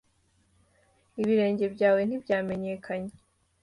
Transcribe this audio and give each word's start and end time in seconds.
ibirenge 1.21 1.65
byawe 1.73 2.01
ntibyamenyekanye. 2.03 3.13